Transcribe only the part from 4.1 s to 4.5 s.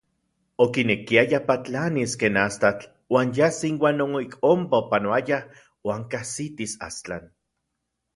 ik